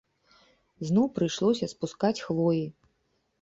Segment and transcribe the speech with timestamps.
[0.87, 2.65] Зноў прыйшлося спускаць хвоі.